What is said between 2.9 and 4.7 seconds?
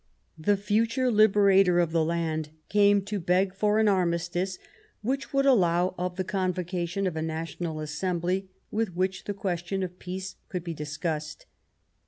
to beg for an armistice